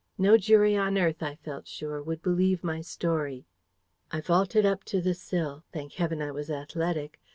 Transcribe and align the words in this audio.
No 0.17 0.35
jury 0.35 0.75
on 0.75 0.97
earth, 0.97 1.21
I 1.21 1.35
felt 1.35 1.67
sure, 1.67 2.01
would 2.01 2.23
believe 2.23 2.63
my 2.63 2.81
story. 2.81 3.45
"I 4.11 4.19
vaulted 4.19 4.65
up 4.65 4.83
to 4.85 4.99
the 4.99 5.13
sill. 5.13 5.63
Thank 5.71 5.93
heaven, 5.93 6.23
I 6.23 6.31
was 6.31 6.49
athletic. 6.49 7.19